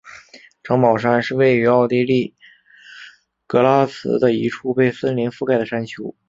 [0.63, 2.33] 城堡山是位于奥地利
[3.45, 6.15] 格拉兹的一处被森林覆盖的山丘。